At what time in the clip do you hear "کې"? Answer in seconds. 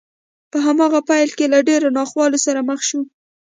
1.37-1.45